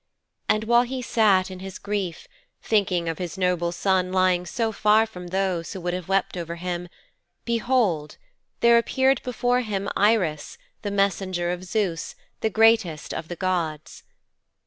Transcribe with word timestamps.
And 0.49 0.63
while 0.63 0.81
he 0.81 1.03
sat 1.03 1.51
in 1.51 1.59
his 1.59 1.77
grief, 1.77 2.27
thinking 2.63 3.07
of 3.07 3.19
his 3.19 3.37
noble 3.37 3.71
son 3.71 4.11
lying 4.11 4.47
so 4.47 4.71
far 4.71 5.05
from 5.05 5.27
those 5.27 5.71
who 5.73 5.81
would 5.81 5.93
have 5.93 6.07
wept 6.09 6.35
over 6.35 6.55
him, 6.55 6.89
behold! 7.45 8.17
there 8.61 8.79
appeared 8.79 9.21
before 9.21 9.61
him 9.61 9.87
Iris, 9.95 10.57
the 10.81 10.89
messenger 10.89 11.51
of 11.51 11.63
Zeus, 11.65 12.15
the 12.39 12.49
greatest 12.49 13.13
of 13.13 13.27
the 13.27 13.35
Gods. 13.35 14.01